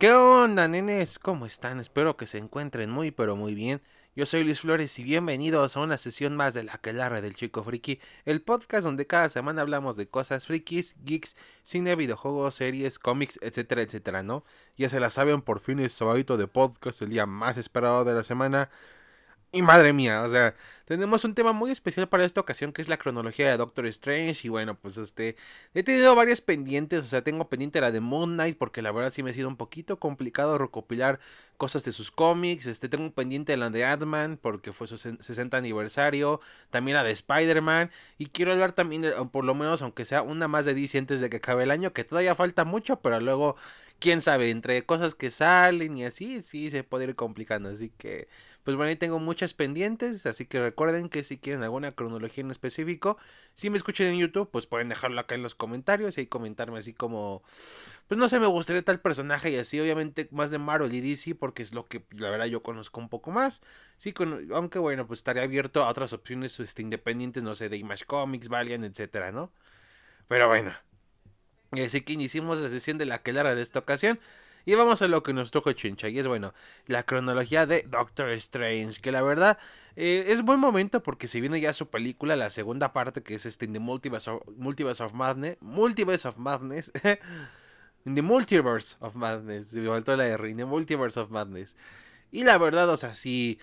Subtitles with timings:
[0.00, 1.18] ¿Qué onda, nenes?
[1.18, 1.78] ¿Cómo están?
[1.78, 3.82] Espero que se encuentren muy, pero muy bien.
[4.16, 7.62] Yo soy Luis Flores y bienvenidos a una sesión más de La Quelarre del Chico
[7.62, 13.38] Friki, el podcast donde cada semana hablamos de cosas frikis, geeks, cine, videojuegos, series, cómics,
[13.42, 14.42] etcétera, etcétera, ¿no?
[14.78, 18.14] Ya se la saben, por fin es sabadito de podcast, el día más esperado de
[18.14, 18.70] la semana.
[19.52, 20.54] Y madre mía, o sea,
[20.84, 24.46] tenemos un tema muy especial para esta ocasión que es la cronología de Doctor Strange.
[24.46, 25.36] Y bueno, pues este,
[25.74, 29.12] he tenido varias pendientes, o sea, tengo pendiente la de Moon Knight porque la verdad
[29.12, 31.18] sí me ha sido un poquito complicado recopilar
[31.56, 32.66] cosas de sus cómics.
[32.66, 36.40] Este, tengo pendiente la de Ant-Man porque fue su 60 aniversario.
[36.70, 37.90] También la de Spider-Man.
[38.18, 41.20] Y quiero hablar también, de, por lo menos, aunque sea una más de DC antes
[41.20, 43.56] de que acabe el año, que todavía falta mucho, pero luego,
[43.98, 47.68] quién sabe, entre cosas que salen y así, sí se puede ir complicando.
[47.68, 48.28] Así que
[48.64, 52.50] pues bueno, ahí tengo muchas pendientes, así que recuerden que si quieren alguna cronología en
[52.50, 53.16] específico,
[53.54, 56.92] si me escuchan en YouTube, pues pueden dejarlo acá en los comentarios y comentarme así
[56.92, 57.42] como,
[58.08, 61.34] pues no sé, me gustaría tal personaje y así, obviamente más de Marvel y DC,
[61.34, 63.62] porque es lo que la verdad yo conozco un poco más.
[63.96, 64.12] Sí,
[64.52, 68.48] aunque bueno, pues estaré abierto a otras opciones este, independientes, no sé, de Image Comics,
[68.48, 69.52] Valiant, etcétera, ¿no?
[70.28, 70.72] Pero bueno.
[71.72, 74.18] Así que iniciamos la sesión de la quelara de esta ocasión.
[74.64, 76.08] Y vamos a lo que nos trajo Chincha.
[76.08, 76.54] Y es bueno,
[76.86, 79.00] la cronología de Doctor Strange.
[79.00, 79.58] Que la verdad
[79.96, 83.46] eh, es buen momento porque se viene ya su película, la segunda parte que es
[83.46, 85.56] este The Multiverse of, Multiverse of Madness.
[85.60, 86.92] Multiverse of Madness.
[88.04, 89.72] In the Multiverse of Madness.
[89.72, 90.48] Me faltó la R.
[90.50, 91.76] In the Multiverse of Madness.
[92.30, 93.58] Y la verdad, o sea, sí.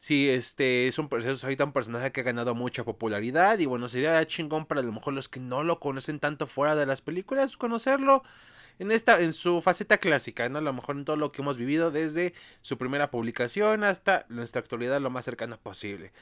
[0.00, 3.58] Sí, este es un, un personaje que ha ganado mucha popularidad.
[3.58, 6.76] Y bueno, sería chingón para a lo mejor los que no lo conocen tanto fuera
[6.76, 8.22] de las películas, conocerlo
[8.78, 10.58] en esta en su faceta clásica, ¿no?
[10.58, 14.60] A lo mejor en todo lo que hemos vivido desde su primera publicación hasta nuestra
[14.60, 16.12] actualidad lo más cercana posible.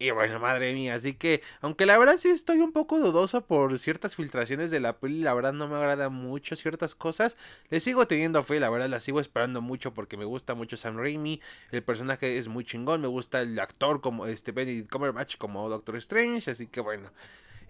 [0.00, 3.76] Y bueno, madre mía, así que, aunque la verdad sí estoy un poco dudoso por
[3.80, 7.36] ciertas filtraciones de la peli, la verdad no me agrada mucho ciertas cosas,
[7.68, 10.98] le sigo teniendo fe, la verdad la sigo esperando mucho porque me gusta mucho Sam
[10.98, 11.40] Raimi,
[11.72, 15.96] el personaje es muy chingón, me gusta el actor como este Benedict Cumberbatch como Doctor
[15.96, 17.10] Strange, así que bueno,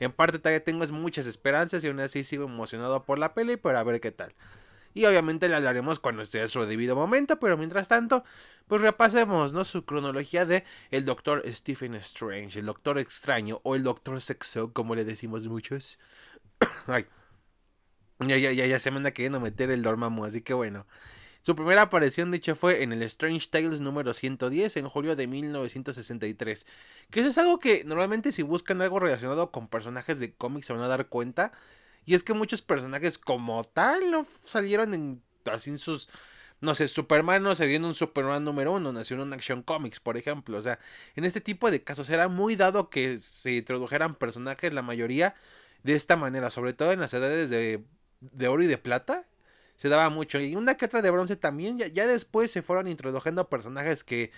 [0.01, 3.79] en parte todavía tengo muchas esperanzas y aún así sigo emocionado por la peli, pero
[3.79, 4.35] a ver qué tal.
[4.95, 8.25] Y obviamente le hablaremos cuando esté a su debido momento, pero mientras tanto,
[8.67, 9.65] pues repasemos, ¿no?
[9.65, 14.95] Su cronología de el Doctor Stephen Strange, el Doctor Extraño o el Doctor Sexo, como
[14.95, 15.99] le decimos muchos.
[16.87, 17.07] Ay.
[18.21, 20.87] Ya, ya, ya, ya se me anda queriendo meter el Dormammu, así que bueno.
[21.43, 26.67] Su primera aparición, hecho, fue en el Strange Tales número 110 en julio de 1963.
[27.11, 30.73] Que eso es algo que normalmente si buscan algo relacionado con personajes de cómics se
[30.73, 31.53] van a dar cuenta.
[32.05, 36.09] Y es que muchos personajes como tal no salieron en así en sus...
[36.61, 39.63] No sé, Superman no se vio en un Superman número uno, nació en un Action
[39.63, 40.59] Comics, por ejemplo.
[40.59, 40.81] O sea,
[41.15, 45.37] en este tipo de casos era muy dado que se introdujeran personajes, la mayoría,
[45.85, 47.85] de esta manera, sobre todo en las edades de,
[48.21, 49.25] de oro y de plata,
[49.79, 50.41] se daba mucho.
[50.41, 51.79] Y una que otra de bronce también.
[51.79, 54.33] Ya, después se fueron introduciendo personajes que,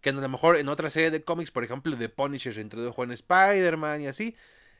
[0.00, 3.02] que a lo mejor en otra serie de cómics, por ejemplo, de Punisher se introdujo
[3.02, 4.36] en Spider-Man y así.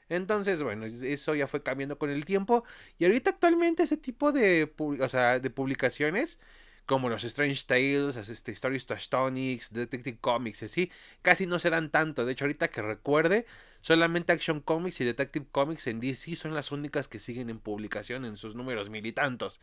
[0.09, 2.65] Entonces, bueno, eso ya fue cambiando con el tiempo.
[2.99, 6.39] Y ahorita actualmente ese tipo de, o sea, de publicaciones,
[6.87, 10.93] como los Strange Tales, este, Stories to Astonics, Detective Comics, así,
[11.23, 12.25] casi no se dan tanto.
[12.25, 13.47] De hecho, ahorita que recuerde,
[13.81, 18.25] solamente Action Comics y Detective Comics en DC son las únicas que siguen en publicación
[18.25, 19.61] en sus números mil y tantos.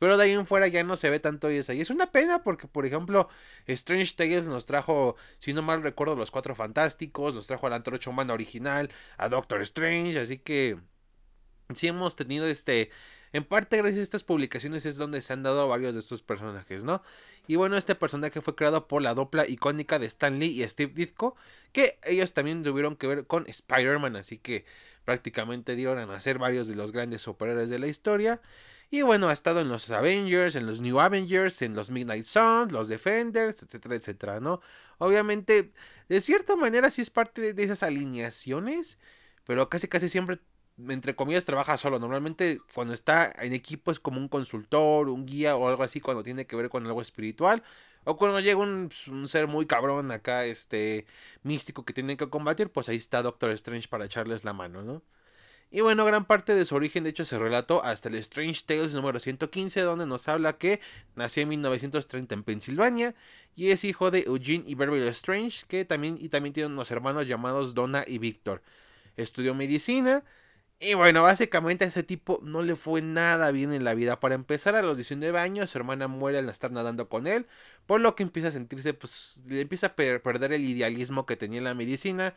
[0.00, 1.74] Pero de ahí en fuera ya no se ve tanto esa.
[1.74, 3.28] Y es una pena porque, por ejemplo,
[3.66, 8.08] Strange Tales nos trajo, si no mal recuerdo, los Cuatro Fantásticos, nos trajo al Antorcha
[8.08, 10.78] Humana original, a Doctor Strange, así que
[11.74, 12.90] sí hemos tenido este...
[13.32, 16.82] En parte gracias a estas publicaciones es donde se han dado varios de estos personajes,
[16.82, 17.02] ¿no?
[17.46, 20.92] Y bueno, este personaje fue creado por la dupla icónica de Stan Lee y Steve
[20.94, 21.36] Ditko,
[21.72, 24.64] que ellos también tuvieron que ver con Spider-Man, así que
[25.04, 28.40] prácticamente dieron a nacer varios de los grandes superhéroes de la historia.
[28.92, 32.72] Y bueno, ha estado en los Avengers, en los New Avengers, en los Midnight Suns,
[32.72, 34.60] los Defenders, etcétera, etcétera, ¿no?
[34.98, 35.72] Obviamente,
[36.08, 38.98] de cierta manera sí es parte de, esas alineaciones,
[39.44, 40.40] pero casi casi siempre,
[40.88, 42.00] entre comillas, trabaja solo.
[42.00, 46.24] Normalmente cuando está en equipo es como un consultor, un guía o algo así cuando
[46.24, 47.62] tiene que ver con algo espiritual.
[48.04, 51.06] O cuando llega un, un, ser muy cabrón acá, este,
[51.42, 55.02] místico que tiene que combatir, pues ahí está Doctor Strange para echarles la mano, ¿no?
[55.70, 58.92] Y bueno, gran parte de su origen de hecho se relató hasta el Strange Tales
[58.92, 60.80] número 115, donde nos habla que
[61.14, 63.14] nació en 1930 en Pensilvania
[63.54, 67.28] y es hijo de Eugene y Beverly Strange, que también, y también tiene unos hermanos
[67.28, 68.62] llamados Donna y Victor.
[69.16, 70.24] Estudió medicina
[70.82, 74.18] y bueno, básicamente a ese tipo no le fue nada bien en la vida.
[74.18, 77.46] Para empezar, a los 19 años, su hermana muere al estar nadando con él,
[77.86, 81.58] por lo que empieza a sentirse, pues, le empieza a perder el idealismo que tenía
[81.58, 82.34] en la medicina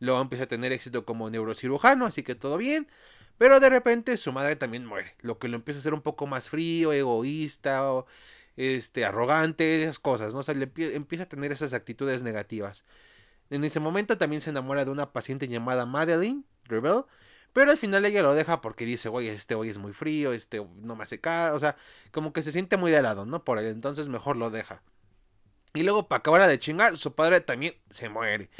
[0.00, 2.88] Luego empieza a tener éxito como neurocirujano, así que todo bien.
[3.38, 6.26] Pero de repente su madre también muere, lo que lo empieza a hacer un poco
[6.26, 7.82] más frío, egoísta.
[8.56, 10.40] este, arrogante, esas cosas, ¿no?
[10.40, 12.84] O sea, le empieza a tener esas actitudes negativas.
[13.50, 17.04] En ese momento también se enamora de una paciente llamada Madeline Rebel,
[17.52, 20.64] pero al final ella lo deja porque dice, güey, este hoy es muy frío, este
[20.82, 21.76] no me hace caso, o sea,
[22.12, 23.44] como que se siente muy de lado, ¿no?
[23.44, 24.82] Por él, entonces mejor lo deja.
[25.74, 28.50] Y luego, para acabar de chingar, su padre también se muere.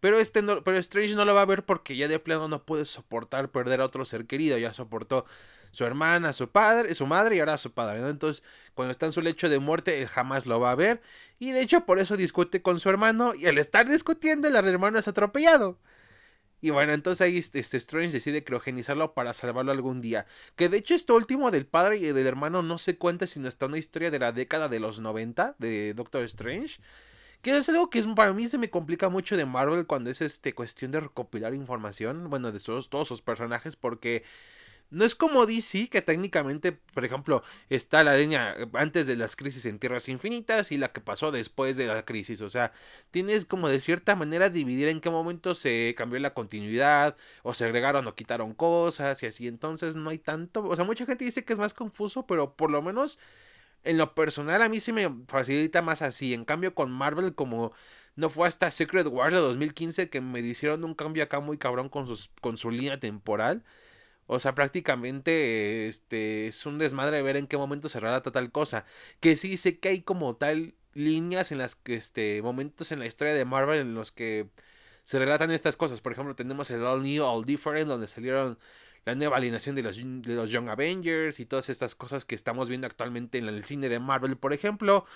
[0.00, 2.64] Pero, este no, pero Strange no lo va a ver porque ya de plano no
[2.64, 4.58] puede soportar perder a otro ser querido.
[4.58, 5.26] Ya soportó
[5.72, 8.08] su hermana, su padre, su madre y ahora su padre, ¿no?
[8.08, 8.42] Entonces,
[8.74, 11.02] cuando está en su lecho de muerte, él jamás lo va a ver.
[11.38, 13.34] Y de hecho, por eso discute con su hermano.
[13.34, 15.78] Y al estar discutiendo, el hermano es atropellado.
[16.60, 20.26] Y bueno, entonces ahí este, este Strange decide criogenizarlo para salvarlo algún día.
[20.56, 23.66] Que de hecho esto último del padre y del hermano no se cuenta sino está
[23.66, 26.80] una historia de la década de los 90 de Doctor Strange.
[27.46, 30.20] Que es algo que es, para mí se me complica mucho de Marvel cuando es
[30.20, 32.28] este cuestión de recopilar información.
[32.28, 34.24] Bueno, de todos sus personajes porque
[34.90, 39.64] no es como DC, que técnicamente, por ejemplo, está la línea antes de las crisis
[39.66, 42.40] en Tierras Infinitas y la que pasó después de la crisis.
[42.40, 42.72] O sea,
[43.12, 47.64] tienes como de cierta manera dividir en qué momento se cambió la continuidad, o se
[47.64, 49.46] agregaron o quitaron cosas y así.
[49.46, 50.64] Entonces no hay tanto.
[50.64, 53.20] O sea, mucha gente dice que es más confuso, pero por lo menos
[53.86, 56.34] en lo personal a mí sí me facilita más así.
[56.34, 57.72] En cambio, con Marvel, como
[58.16, 61.88] no fue hasta Secret Wars de 2015 que me hicieron un cambio acá muy cabrón
[61.88, 63.64] con, sus, con su línea temporal.
[64.26, 68.50] O sea, prácticamente este es un desmadre de ver en qué momento se relata tal
[68.52, 68.86] cosa.
[69.20, 73.06] Que sí sé que hay como tal líneas en las que este momentos en la
[73.06, 74.50] historia de Marvel en los que
[75.04, 76.00] se relatan estas cosas.
[76.00, 78.58] Por ejemplo, tenemos el All New, All Different, donde salieron
[79.06, 82.68] la nueva alineación de los, de los Young Avengers y todas estas cosas que estamos
[82.68, 85.06] viendo actualmente en el cine de Marvel, por ejemplo.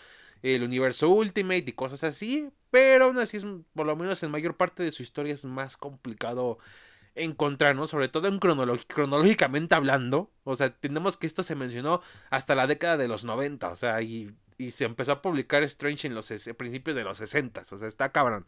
[0.43, 2.49] El universo Ultimate y cosas así.
[2.71, 5.77] Pero aún así, es, por lo menos en mayor parte de su historia, es más
[5.77, 6.59] complicado
[7.17, 10.31] encontrarnos, sobre todo en cronológicamente hablando.
[10.45, 12.01] O sea, tenemos que esto se mencionó
[12.31, 16.07] hasta la década de los 90, o sea, y, y se empezó a publicar Strange
[16.07, 18.47] en los principios de los 60, o sea, está cabrón.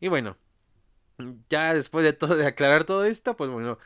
[0.00, 0.36] Y bueno,
[1.48, 3.78] ya después de todo, de aclarar todo esto, pues bueno,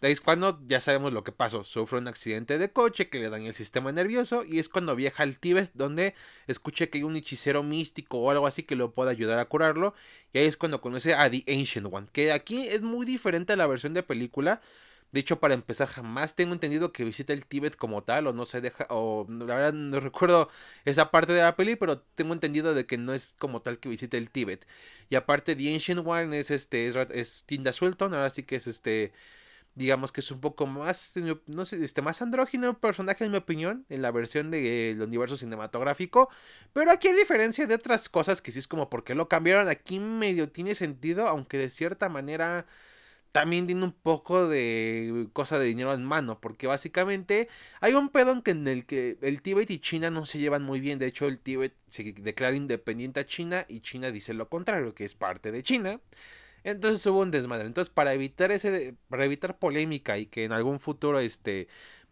[0.00, 1.64] es cuando ya sabemos lo que pasó.
[1.64, 5.24] Sufre un accidente de coche que le daña el sistema nervioso y es cuando viaja
[5.24, 6.14] al Tíbet donde
[6.46, 9.94] escucha que hay un hechicero místico o algo así que lo pueda ayudar a curarlo.
[10.32, 13.56] Y ahí es cuando conoce a The Ancient One, que aquí es muy diferente a
[13.56, 14.60] la versión de película.
[15.10, 18.44] De hecho, para empezar, jamás tengo entendido que visita el Tíbet como tal, o no
[18.44, 20.50] se deja, o la verdad no recuerdo
[20.84, 23.88] esa parte de la peli, pero tengo entendido de que no es como tal que
[23.88, 24.66] visite el Tíbet.
[25.08, 28.66] Y aparte, The Ancient One es este, es, es Tinda Sultan, ahora sí que es
[28.66, 29.12] este
[29.78, 31.14] digamos que es un poco más,
[31.46, 35.36] no sé, este, más andrógino el personaje en mi opinión, en la versión del universo
[35.36, 36.28] cinematográfico,
[36.72, 40.00] pero aquí a diferencia de otras cosas que sí es como porque lo cambiaron, aquí
[40.00, 42.66] medio tiene sentido, aunque de cierta manera
[43.30, 47.48] también tiene un poco de cosa de dinero en mano, porque básicamente
[47.80, 50.98] hay un pedo en el que el Tíbet y China no se llevan muy bien,
[50.98, 55.04] de hecho el Tíbet se declara independiente a China y China dice lo contrario, que
[55.04, 56.00] es parte de China.
[56.64, 57.66] Entonces hubo un desmadre.
[57.66, 61.68] Entonces, para evitar ese, para evitar polémica y que en algún futuro este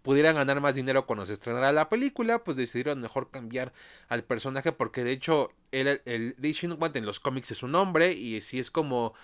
[0.07, 3.73] pudieran ganar más dinero cuando se estrenara la película, pues decidieron mejor cambiar
[4.09, 8.61] al personaje porque de hecho el, el en los cómics es un hombre y sí
[8.61, 9.15] es como,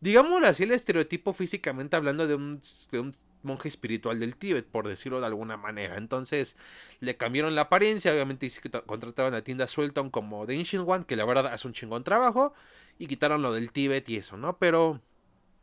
[0.00, 2.60] digámoslo así, el estereotipo físicamente hablando de un,
[2.90, 5.96] de un monje espiritual del Tíbet, por decirlo de alguna manera.
[5.96, 6.56] Entonces
[6.98, 8.48] le cambiaron la apariencia, obviamente
[8.84, 12.52] contrataban a Tienda Sultan como The Ancient que la verdad hace un chingón trabajo
[13.02, 14.58] y quitaron lo del Tíbet y eso, ¿no?
[14.58, 15.00] Pero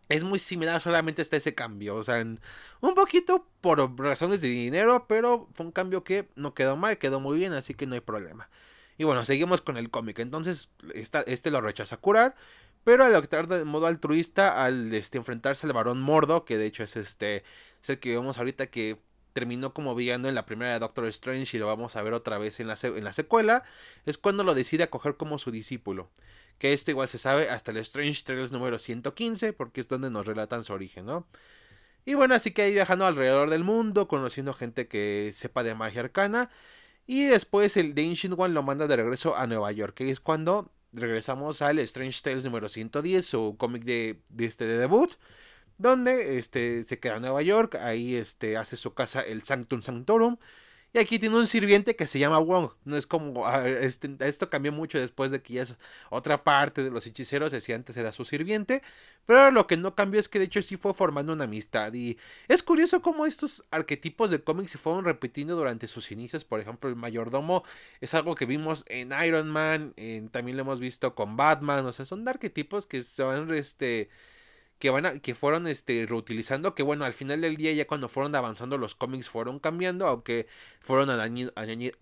[0.09, 5.05] es muy similar, solamente está ese cambio, o sea, un poquito por razones de dinero,
[5.07, 8.01] pero fue un cambio que no quedó mal, quedó muy bien, así que no hay
[8.01, 8.49] problema.
[8.97, 10.19] Y bueno, seguimos con el cómic.
[10.19, 12.35] Entonces, este lo rechaza curar.
[12.83, 16.83] Pero al actuar de modo altruista, al este, enfrentarse al varón Mordo, que de hecho
[16.83, 17.43] es este.
[17.81, 18.99] Es el que vemos ahorita que
[19.31, 22.37] terminó como villano en la primera de Doctor Strange y lo vamos a ver otra
[22.37, 23.63] vez en la, en la secuela,
[24.05, 26.09] es cuando lo decide acoger como su discípulo
[26.59, 30.27] que esto igual se sabe hasta el Strange Tales número 115, porque es donde nos
[30.27, 31.27] relatan su origen, ¿no?
[32.05, 36.01] Y bueno, así que ahí viajando alrededor del mundo, conociendo gente que sepa de magia
[36.01, 36.49] arcana,
[37.07, 40.19] y después el The Ancient One lo manda de regreso a Nueva York, que es
[40.19, 45.11] cuando regresamos al Strange Tales número 110, su cómic de, de, este de debut,
[45.77, 50.37] donde este, se queda en Nueva York, ahí este, hace su casa el Sanctum Sanctorum,
[50.91, 52.71] y aquí tiene un sirviente que se llama Wong.
[52.83, 53.47] No es como.
[53.59, 55.75] Este, esto cambió mucho después de que ya es
[56.09, 57.51] otra parte de los hechiceros.
[57.51, 58.81] Decía antes era su sirviente.
[59.27, 61.93] Pero lo que no cambió es que de hecho sí fue formando una amistad.
[61.93, 62.17] Y
[62.47, 66.43] es curioso cómo estos arquetipos de cómics se fueron repitiendo durante sus inicios.
[66.43, 67.63] Por ejemplo, el mayordomo
[68.01, 69.93] es algo que vimos en Iron Man.
[70.31, 71.85] también lo hemos visto con Batman.
[71.85, 74.09] O sea, son arquetipos que se van este
[74.79, 78.09] que van a, que fueron este reutilizando que bueno al final del día ya cuando
[78.09, 80.47] fueron avanzando los cómics fueron cambiando aunque
[80.79, 81.09] fueron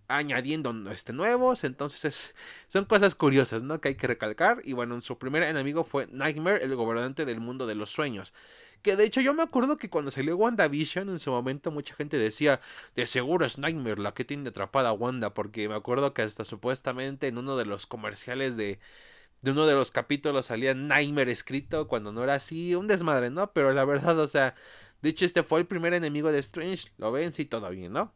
[0.07, 2.35] añadiendo este nuevos entonces es,
[2.67, 6.63] son cosas curiosas no que hay que recalcar y bueno su primer enemigo fue Nightmare
[6.63, 8.33] el gobernante del mundo de los sueños
[8.81, 12.17] que de hecho yo me acuerdo que cuando salió WandaVision en su momento mucha gente
[12.17, 12.61] decía,
[12.95, 16.45] de seguro es Nightmare la que tiene atrapada a Wanda, porque me acuerdo que hasta
[16.45, 18.79] supuestamente en uno de los comerciales de,
[19.41, 23.53] de uno de los capítulos salía Nightmare escrito cuando no era así, un desmadre, ¿no?
[23.53, 24.55] Pero la verdad, o sea,
[25.01, 28.13] de hecho este fue el primer enemigo de Strange, lo ven, sí, todo bien, ¿no?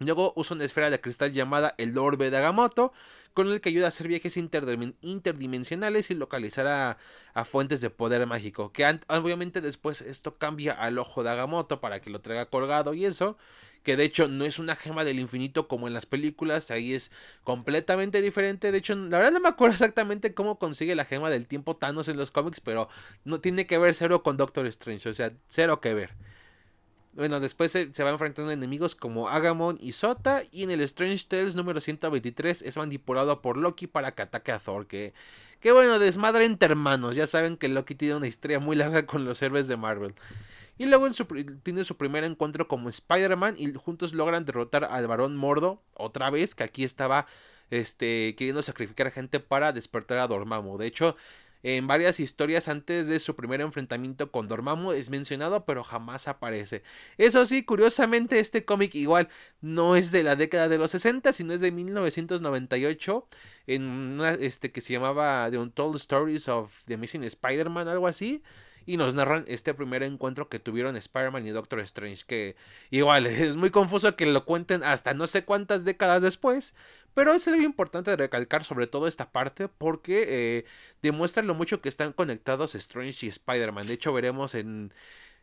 [0.00, 2.92] Luego usa una esfera de cristal llamada el Orbe de Agamotto,
[3.32, 6.98] con el que ayuda a hacer viajes interdimensionales y localizar
[7.34, 8.72] a, fuentes de poder mágico.
[8.72, 13.06] Que obviamente después esto cambia al ojo de Agamotto para que lo traiga colgado y
[13.06, 13.36] eso.
[13.84, 17.12] Que de hecho no es una gema del infinito como en las películas, ahí es
[17.44, 18.72] completamente diferente.
[18.72, 22.08] De hecho, la verdad no me acuerdo exactamente cómo consigue la gema del tiempo Thanos
[22.08, 22.88] en los cómics, pero
[23.24, 26.10] no tiene que ver cero con Doctor Strange, o sea, cero que ver.
[27.14, 30.42] Bueno, después se, va enfrentando a enemigos como Agamon y Sota.
[30.50, 34.58] Y en el Strange Tales número 123 es manipulado por Loki para que ataque a
[34.58, 34.88] Thor.
[34.88, 35.14] Que,
[35.60, 37.14] que bueno, desmadre entre hermanos.
[37.14, 40.14] Ya saben que Loki tiene una historia muy larga con los héroes de Marvel.
[40.76, 41.08] Y luego
[41.62, 46.54] tiene su primer encuentro como Spider-Man y juntos logran derrotar al varón Mordo otra vez,
[46.54, 47.26] que aquí estaba
[47.70, 50.76] este, queriendo sacrificar gente para despertar a Dormammu.
[50.76, 51.16] De hecho,
[51.62, 56.82] en varias historias antes de su primer enfrentamiento con Dormammu es mencionado, pero jamás aparece.
[57.16, 59.28] Eso sí, curiosamente este cómic igual
[59.62, 63.26] no es de la década de los 60, sino es de 1998
[63.66, 68.42] en una este que se llamaba The Untold Stories of the Missing Spider-Man, algo así
[68.86, 72.56] y nos narran este primer encuentro que tuvieron Spider-Man y Doctor Strange, que
[72.90, 76.74] igual es muy confuso que lo cuenten hasta no sé cuántas décadas después,
[77.14, 80.64] pero es algo importante recalcar sobre todo esta parte porque eh,
[81.02, 83.86] demuestra lo mucho que están conectados Strange y Spider-Man.
[83.86, 84.92] De hecho, veremos en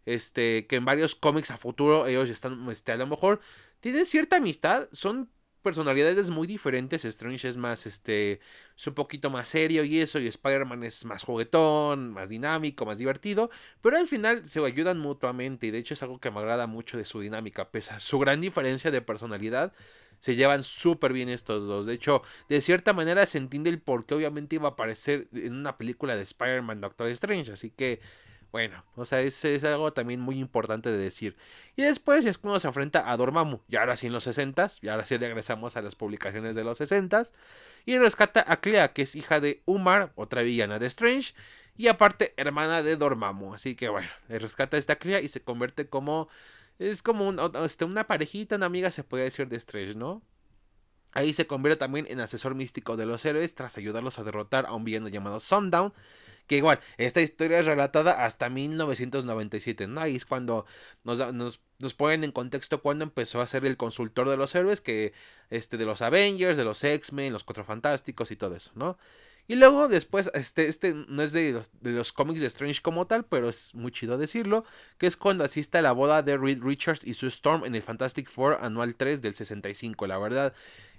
[0.06, 3.40] este que en varios cómics a futuro ellos están este, a lo mejor
[3.82, 5.30] tienen cierta amistad, son
[5.62, 7.06] personalidades muy diferentes.
[7.06, 8.40] Strange es más, este,
[8.76, 12.98] es un poquito más serio y eso, y Spider-Man es más juguetón, más dinámico, más
[12.98, 13.50] divertido,
[13.82, 16.98] pero al final se ayudan mutuamente y de hecho es algo que me agrada mucho
[16.98, 19.74] de su dinámica, pese a su gran diferencia de personalidad
[20.22, 21.88] se llevan súper bien estos dos.
[21.88, 25.54] De hecho, de cierta manera se entiende el por qué obviamente iba a aparecer en
[25.54, 27.52] una película de Spider-Man Doctor Strange.
[27.52, 28.00] Así que,
[28.52, 31.38] bueno, o sea, es, es, algo también muy importante de decir.
[31.76, 34.90] Y después es cuando se enfrenta a Dormammu, y ahora sí en los 60 y
[34.90, 37.24] ahora sí regresamos a las publicaciones de los 60
[37.86, 41.34] y rescata a Clea, que es hija de Umar, otra villana de Strange,
[41.78, 43.54] y aparte hermana de Dormammu.
[43.54, 46.28] Así que bueno, rescata a esta Clea y se convierte como
[46.80, 50.24] es como este, una parejita, una amiga se puede decir de Strange, ¿no?
[51.14, 54.74] Ahí se convierte también en asesor místico de los héroes tras ayudarlos a derrotar a
[54.74, 55.94] un villano llamado Sundown.
[56.48, 60.02] Que igual, esta historia es relatada hasta 1997, ¿no?
[60.02, 60.66] Ahí es cuando
[61.04, 64.82] nos, nos, nos, ponen en contexto cuando empezó a ser el consultor de los héroes,
[64.82, 65.14] que
[65.50, 68.98] este, de los Avengers, de los X-Men, los Cuatro Fantásticos y todo eso, ¿no?
[69.48, 73.08] Y luego después, este, este no es de los, de los cómics de Strange como
[73.08, 74.64] tal, pero es muy chido decirlo,
[74.98, 77.82] que es cuando asiste a la boda de Reed Richards y su Storm en el
[77.82, 80.08] Fantastic Four anual 3 del 65.
[80.08, 80.54] La verdad,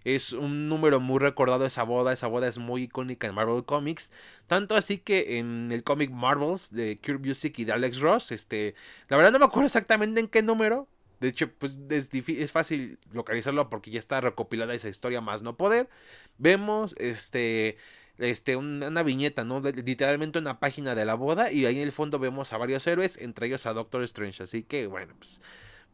[0.04, 4.10] es un número muy recordado esa boda, esa boda es muy icónica en Marvel Comics,
[4.46, 8.74] tanto así que en el cómic Marvels de Cure Music y de Alex Ross, este,
[9.08, 10.88] la verdad no me acuerdo exactamente en qué número,
[11.22, 15.88] de hecho, pues es, fácil localizarlo porque ya está recopilada esa historia más no poder.
[16.36, 17.76] Vemos este
[18.18, 19.60] este, una, viñeta, ¿no?
[19.60, 23.16] Literalmente una página de la boda y ahí en el fondo vemos a varios héroes,
[23.18, 25.40] entre ellos a Doctor Strange, así que bueno, pues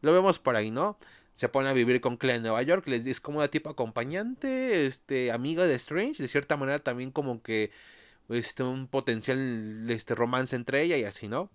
[0.01, 0.97] lo vemos por ahí, ¿no?
[1.39, 4.85] Se pone a vivir con Claire en Nueva York, les es como una tipo acompañante,
[4.85, 7.71] este, amiga de Strange, de cierta manera también como que
[8.27, 11.49] este, un potencial este, romance entre ella y así, ¿no?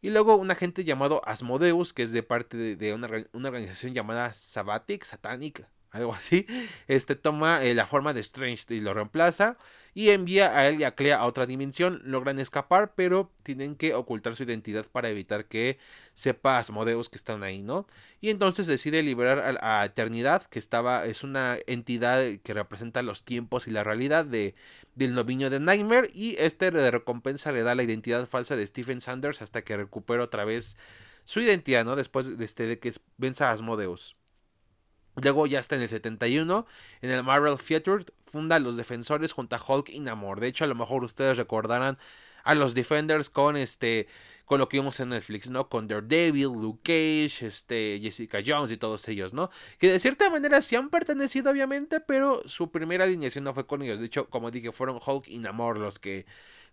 [0.00, 4.32] Y luego un agente llamado Asmodeus, que es de parte de, una, una, organización llamada
[4.32, 5.66] Sabbatic, Satanic,
[5.96, 6.46] algo así,
[6.88, 9.56] este toma eh, la forma de Strange y lo reemplaza
[9.96, 12.02] y envía a él y a Clea a otra dimensión.
[12.04, 15.78] Logran escapar, pero tienen que ocultar su identidad para evitar que
[16.12, 17.86] sepa Asmodeus que están ahí, ¿no?
[18.20, 23.68] Y entonces decide liberar a, Eternidad, que estaba, es una entidad que representa los tiempos
[23.68, 24.54] y la realidad de,
[24.96, 26.10] del noviño de Nightmare.
[26.12, 30.24] Y este de recompensa le da la identidad falsa de Stephen Sanders hasta que recupera
[30.24, 30.76] otra vez
[31.24, 31.96] su identidad, ¿no?
[31.96, 34.14] Después de, este, de que venza a Asmodeus.
[35.16, 36.66] Luego ya está en el 71,
[37.00, 40.40] en el Marvel Theater, funda Los Defensores junto a Hulk y Namor.
[40.40, 41.98] De hecho, a lo mejor ustedes recordarán
[42.44, 44.06] a los Defenders con este
[44.44, 45.68] con lo que vimos en Netflix, ¿no?
[45.68, 49.50] Con Daredevil, Luke Cage, este, Jessica Jones y todos ellos, ¿no?
[49.78, 53.82] Que de cierta manera sí han pertenecido, obviamente, pero su primera alineación no fue con
[53.82, 53.98] ellos.
[53.98, 56.26] De hecho, como dije, fueron Hulk y Namor los que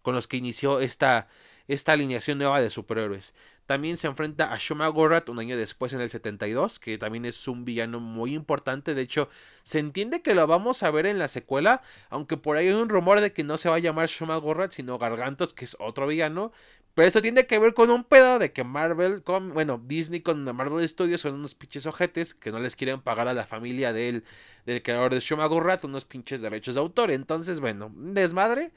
[0.04, 1.28] con los que inició esta
[1.68, 3.34] esta alineación nueva de superhéroes.
[3.66, 7.48] También se enfrenta a Shuma Gorath un año después en el 72, que también es
[7.48, 8.94] un villano muy importante.
[8.94, 9.30] De hecho,
[9.64, 12.90] se entiende que lo vamos a ver en la secuela, aunque por ahí hay un
[12.90, 16.08] rumor de que no se va a llamar Shuma Gorath, sino Gargantos, que es otro
[16.08, 16.52] villano.
[16.94, 20.44] Pero esto tiene que ver con un pedo de que Marvel, con, bueno, Disney con
[20.56, 24.26] Marvel Studios son unos pinches ojetes que no les quieren pagar a la familia del,
[24.66, 27.12] del creador de Shuma Gorath unos pinches derechos de autor.
[27.12, 28.72] Entonces, bueno, desmadre.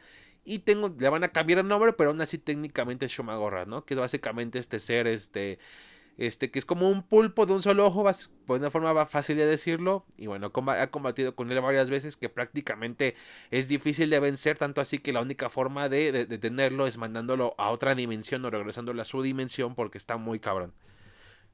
[0.47, 3.85] Y tengo, le van a cambiar el nombre, pero aún así técnicamente es Shumagorra, ¿no?
[3.85, 5.59] Que es básicamente este ser, este,
[6.19, 8.05] este, que es como un pulpo de un solo ojo,
[8.47, 10.07] por una forma fácil de decirlo.
[10.17, 13.17] Y bueno, ha combatido con él varias veces, que prácticamente
[13.51, 16.97] es difícil de vencer, tanto así que la única forma de, de, de tenerlo es
[16.97, 20.73] mandándolo a otra dimensión o regresándolo a su dimensión, porque está muy cabrón.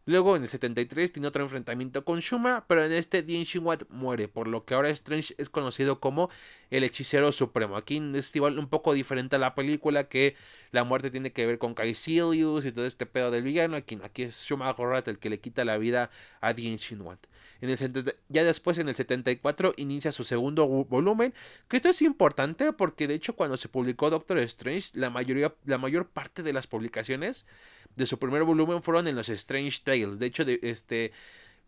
[0.04, 4.26] Luego en el 73 tiene otro enfrentamiento con Shuma, pero en este Dien Shinwat muere,
[4.26, 6.28] por lo que ahora Strange es conocido como
[6.70, 7.76] el hechicero supremo.
[7.76, 10.34] Aquí es igual un poco diferente a la película que
[10.72, 13.76] la muerte tiene que ver con Caecilius y todo este pedo del villano.
[13.76, 17.26] Aquí, aquí es Shuma Gorath el que le quita la vida a Dien Shinwat.
[17.60, 21.32] En el, ya después en el 74 inicia su segundo volumen,
[21.68, 25.78] que esto es importante porque de hecho cuando se publicó Doctor Strange, la mayoría la
[25.78, 27.46] mayor parte de las publicaciones
[27.96, 30.18] de su primer volumen fueron en los Strange Tales.
[30.18, 31.12] De hecho, este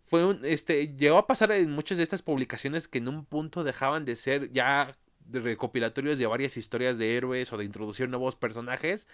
[0.07, 3.65] fue un este llegó a pasar en muchas de estas publicaciones que en un punto
[3.65, 4.97] dejaban de ser ya
[5.31, 9.09] recopilatorios de varias historias de héroes o de introducir nuevos personajes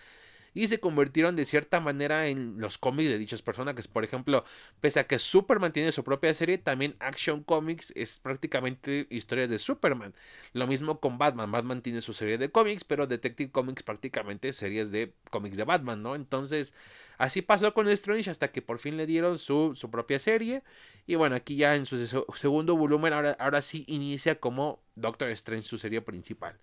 [0.54, 3.88] y se convirtieron de cierta manera en los cómics de dichas personajes.
[3.88, 4.44] Por ejemplo,
[4.80, 9.58] pese a que Superman tiene su propia serie, también Action Comics es prácticamente historias de
[9.58, 10.14] Superman.
[10.52, 11.52] Lo mismo con Batman.
[11.52, 16.02] Batman tiene su serie de cómics, pero Detective Comics prácticamente series de cómics de Batman,
[16.02, 16.14] ¿no?
[16.14, 16.74] Entonces,
[17.18, 20.62] así pasó con Strange hasta que por fin le dieron su, su propia serie.
[21.06, 25.66] Y bueno, aquí ya en su segundo volumen, ahora, ahora sí inicia como Doctor Strange,
[25.68, 26.58] su serie principal.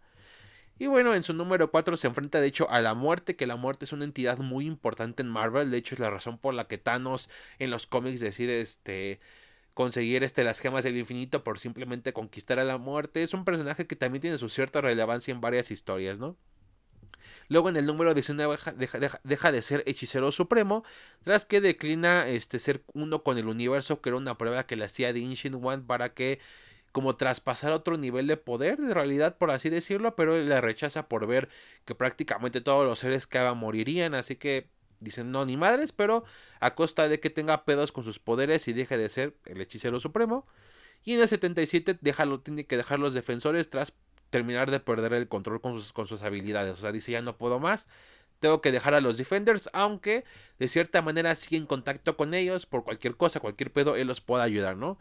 [0.80, 3.56] Y bueno, en su número 4 se enfrenta de hecho a la muerte, que la
[3.56, 6.68] muerte es una entidad muy importante en Marvel, de hecho es la razón por la
[6.68, 9.20] que Thanos en los cómics decide este
[9.74, 13.22] conseguir este las gemas del infinito por simplemente conquistar a la muerte.
[13.22, 16.36] Es un personaje que también tiene su cierta relevancia en varias historias, ¿no?
[17.50, 20.84] Luego en el número 19 deja, deja, de ser hechicero supremo,
[21.24, 24.86] tras que declina este, ser uno con el universo, que era una prueba que le
[24.86, 26.40] hacía de Ancient One para que
[26.98, 31.28] como traspasar otro nivel de poder, de realidad, por así decirlo, pero la rechaza por
[31.28, 31.48] ver
[31.86, 36.24] que prácticamente todos los seres que morirían, así que dicen no ni madres, pero
[36.60, 40.00] a costa de que tenga pedos con sus poderes y deje de ser el hechicero
[40.00, 40.48] supremo.
[41.04, 43.94] Y en el 77 déjalo, tiene que dejar los defensores tras
[44.32, 46.80] terminar de perder el control con sus, con sus habilidades.
[46.80, 47.90] O sea, dice ya no puedo más,
[48.40, 50.24] tengo que dejar a los defenders, aunque
[50.58, 54.20] de cierta manera sigue en contacto con ellos por cualquier cosa, cualquier pedo, él los
[54.20, 54.98] pueda ayudar, ¿no?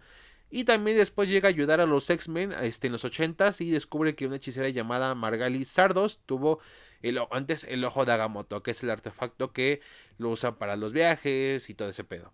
[0.51, 4.15] Y también después llega a ayudar a los X-Men este, en los 80s y descubre
[4.15, 6.61] que una hechicera llamada Margali Sardos tuvo
[7.03, 9.81] el, antes el ojo de Agamotto, que es el artefacto que
[10.19, 12.33] lo usa para los viajes y todo ese pedo.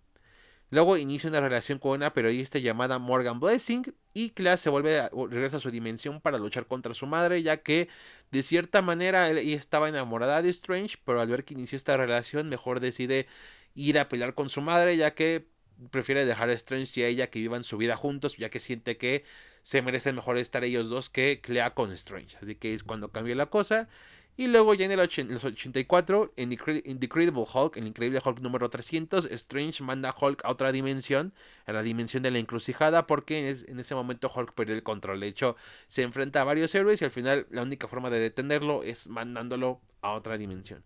[0.72, 5.10] Luego inicia una relación con una periodista llamada Morgan Blessing y Class se vuelve a,
[5.10, 7.88] regresa a su dimensión para luchar contra su madre, ya que
[8.30, 12.48] de cierta manera ella estaba enamorada de Strange, pero al ver que inició esta relación
[12.48, 13.26] mejor decide
[13.74, 15.51] ir a pelear con su madre, ya que
[15.90, 18.96] prefiere dejar a Strange y a ella que vivan su vida juntos, ya que siente
[18.96, 19.24] que
[19.62, 22.36] se merece mejor estar ellos dos que Clea con Strange.
[22.42, 23.88] Así que es cuando cambia la cosa.
[24.34, 28.70] Y luego ya en el los 84, en The Incredible Hulk, el Increíble Hulk número
[28.70, 31.34] 300, Strange manda a Hulk a otra dimensión,
[31.66, 35.20] a la dimensión de la encrucijada, porque en ese momento Hulk perdió el control.
[35.20, 38.82] De hecho, se enfrenta a varios héroes y al final la única forma de detenerlo
[38.84, 40.82] es mandándolo a otra dimensión.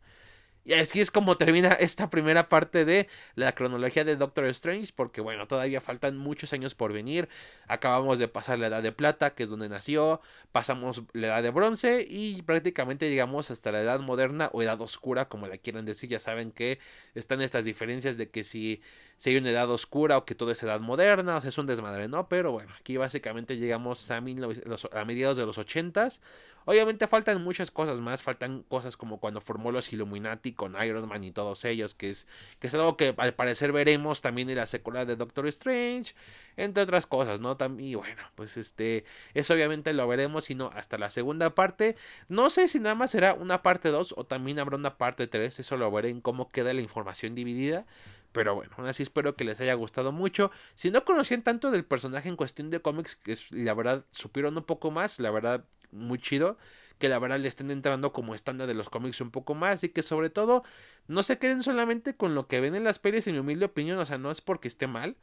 [0.67, 5.21] Y así es como termina esta primera parte de la cronología de Doctor Strange, porque
[5.21, 7.29] bueno, todavía faltan muchos años por venir.
[7.69, 11.51] Acabamos de pasar la edad de plata, que es donde nació, pasamos la edad de
[11.51, 16.11] bronce y prácticamente llegamos hasta la edad moderna o edad oscura, como la quieran decir.
[16.11, 16.81] Ya saben que
[17.15, 18.83] están estas diferencias de que si,
[19.19, 21.67] si hay una edad oscura o que todo es edad moderna, o sea, es un
[21.67, 22.29] desmadre, ¿no?
[22.29, 26.21] Pero bueno, aquí básicamente llegamos a, a mediados de los ochentas
[26.67, 31.23] Obviamente faltan muchas cosas más, faltan cosas como cuando formó los Illuminati con Iron Man
[31.23, 32.27] y todos ellos, que es,
[32.59, 36.15] que es algo que al parecer veremos también en la secuela de Doctor Strange,
[36.57, 37.57] entre otras cosas, ¿no?
[37.79, 41.95] Y bueno, pues este, eso obviamente lo veremos, sino hasta la segunda parte.
[42.29, 45.61] No sé si nada más será una parte 2 o también habrá una parte 3,
[45.61, 47.87] eso lo veré en cómo queda la información dividida.
[48.33, 50.51] Pero bueno, aún así espero que les haya gustado mucho.
[50.75, 54.65] Si no conocían tanto del personaje en cuestión de cómics, que la verdad supieron un
[54.65, 56.59] poco más, la verdad muy chido.
[56.99, 59.85] Que la verdad le estén entrando como estándar de los cómics un poco más.
[59.85, 60.62] Y que sobre todo
[61.09, 63.99] no se queden solamente con lo que ven en las pelis, en mi humilde opinión.
[63.99, 65.17] O sea, no es porque esté mal.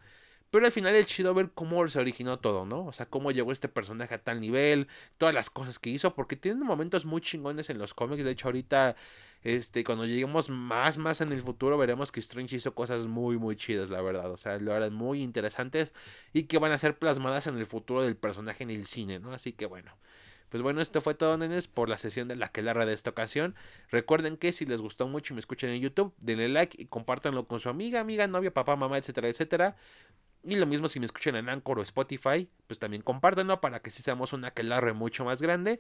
[0.52, 2.86] Pero al final es chido ver cómo se originó todo, ¿no?
[2.86, 4.88] O sea, cómo llegó este personaje a tal nivel,
[5.18, 8.24] todas las cosas que hizo, porque tienen momentos muy chingones en los cómics.
[8.24, 8.96] De hecho, ahorita
[9.44, 13.56] Este, cuando lleguemos más, más en el futuro, veremos que Strange hizo cosas muy, muy
[13.56, 14.32] chidas, la verdad.
[14.32, 15.94] O sea, lo harán muy interesantes
[16.32, 19.34] y que van a ser plasmadas en el futuro del personaje en el cine, ¿no?
[19.34, 19.98] Así que bueno.
[20.54, 23.10] Pues bueno, esto fue todo, nenes, por la sesión de la que larga de esta
[23.10, 23.56] ocasión.
[23.90, 27.48] Recuerden que si les gustó mucho y me escuchan en YouTube, denle like y compártanlo
[27.48, 29.76] con su amiga, amiga, novia, papá, mamá, etcétera, etcétera.
[30.44, 33.90] Y lo mismo si me escuchan en Anchor o Spotify, pues también compártanlo para que
[33.90, 35.80] si seamos una aquelarre mucho más grande.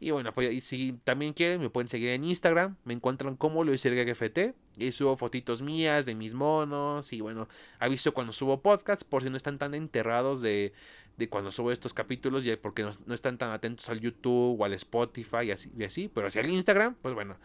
[0.00, 2.76] Y bueno, pues si también quieren, me pueden seguir en Instagram.
[2.84, 4.54] Me encuentran como Luis GFT.
[4.76, 7.12] Y subo fotitos mías de mis monos.
[7.12, 7.48] Y bueno,
[7.80, 9.02] aviso cuando subo podcast.
[9.02, 10.72] Por si no están tan enterrados de,
[11.16, 12.44] de cuando subo estos capítulos.
[12.44, 16.08] Ya porque no, están tan atentos al YouTube o al Spotify y así, y así.
[16.08, 17.36] Pero si al Instagram, pues bueno,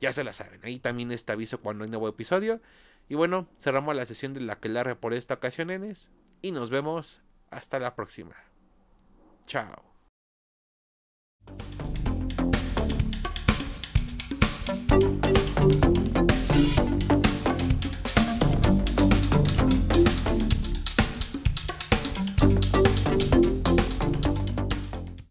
[0.00, 0.60] ya se la saben.
[0.62, 2.62] Ahí también está aviso cuando hay nuevo episodio.
[3.10, 6.10] Y bueno, cerramos la sesión de la que larre por esta ocasión, nenes.
[6.40, 8.34] Y nos vemos hasta la próxima.
[9.46, 9.97] Chao.